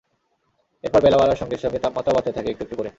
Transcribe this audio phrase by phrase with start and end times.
[0.83, 2.89] এরপর বেলা বাড়ার সঙ্গে সঙ্গে তাপমাত্রাও বাড়তে থাকে একটু একটু করে।